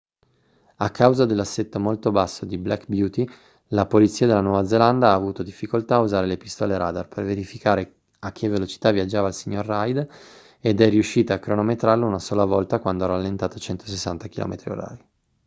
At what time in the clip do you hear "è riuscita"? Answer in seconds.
10.81-11.35